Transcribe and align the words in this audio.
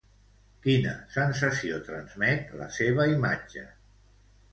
Quina 0.61 0.93
sensació 1.15 1.77
transmet 1.89 2.55
la 2.63 2.71
seva 2.79 3.07
imatge? 3.13 3.67